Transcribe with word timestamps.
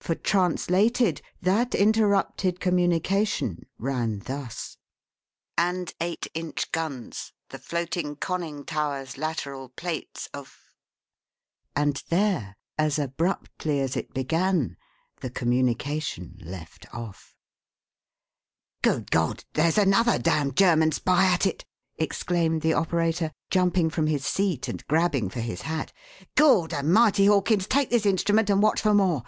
For, 0.00 0.16
translated, 0.16 1.22
that 1.40 1.72
interrupted 1.72 2.58
communication 2.58 3.64
ran 3.78 4.18
thus:"... 4.24 4.76
and 5.56 5.94
eight 6.00 6.26
inch 6.34 6.72
guns. 6.72 7.32
The 7.50 7.60
floating 7.60 8.16
conning 8.16 8.64
tower's 8.64 9.16
lateral 9.16 9.68
plates 9.68 10.28
of..." 10.34 10.58
And 11.76 12.02
there, 12.08 12.56
as 12.76 12.98
abruptly 12.98 13.78
as 13.78 13.96
it 13.96 14.12
began, 14.12 14.76
the 15.20 15.30
communication 15.30 16.38
left 16.40 16.92
off. 16.92 17.36
"Good 18.82 19.12
God! 19.12 19.44
There's 19.52 19.78
another 19.78 20.18
damned 20.18 20.56
German 20.56 20.90
spy 20.90 21.26
at 21.26 21.46
it!" 21.46 21.64
exclaimed 21.98 22.62
the 22.62 22.72
operator, 22.74 23.30
jumping 23.48 23.90
from 23.90 24.08
his 24.08 24.26
seat 24.26 24.66
and 24.66 24.84
grabbing 24.88 25.28
for 25.28 25.38
his 25.38 25.62
hat. 25.62 25.92
"Gawdermity, 26.34 27.28
Hawkins, 27.28 27.68
take 27.68 27.90
this 27.90 28.04
instrument 28.04 28.50
and 28.50 28.60
watch 28.60 28.80
for 28.80 28.92
more. 28.92 29.22